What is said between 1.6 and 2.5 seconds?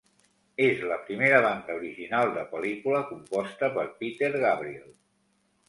original de